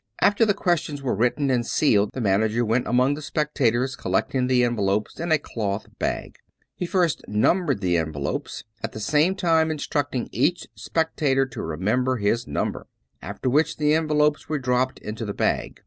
After 0.19 0.47
the 0.47 0.55
questions 0.55 1.03
were 1.03 1.13
written 1.13 1.51
and 1.51 1.63
sealed, 1.63 2.09
the 2.13 2.21
manager 2.21 2.65
went 2.65 2.87
among 2.87 3.13
the 3.13 3.21
spectators 3.21 3.95
collecting 3.95 4.47
the 4.47 4.63
en 4.63 4.75
velopes 4.75 5.19
in 5.19 5.31
a 5.31 5.37
cloth 5.37 5.85
bag. 5.99 6.39
He 6.75 6.87
first 6.87 7.21
numbered 7.27 7.81
the 7.81 7.97
envelopes, 7.99 8.63
at 8.81 8.93
the 8.93 8.99
same 8.99 9.35
time 9.35 9.69
instructing 9.69 10.27
each 10.31 10.67
spectator 10.73 11.45
to 11.45 11.61
remember 11.61 12.17
his 12.17 12.47
number, 12.47 12.87
after 13.21 13.47
which 13.47 13.77
the 13.77 13.93
envelopes 13.93 14.49
were 14.49 14.57
dropped 14.57 14.97
into 14.97 15.23
the 15.23 15.35
bag. 15.35 15.79